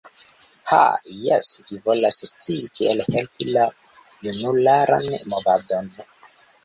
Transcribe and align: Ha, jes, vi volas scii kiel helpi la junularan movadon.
Ha, 0.69 0.77
jes, 1.25 1.49
vi 1.67 1.77
volas 1.89 2.17
scii 2.29 2.71
kiel 2.79 3.03
helpi 3.17 3.49
la 3.51 3.67
junularan 4.29 5.11
movadon. 5.35 5.93